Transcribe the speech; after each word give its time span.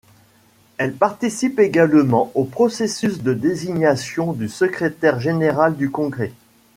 Elle 0.79 0.95
participe 0.95 1.59
également 1.59 2.31
au 2.33 2.43
processus 2.43 3.21
de 3.21 3.35
désignation 3.35 4.33
du 4.33 4.49
Secrétaire 4.49 5.19
général 5.19 5.77
du 5.77 5.91
Congrès. 5.91 6.33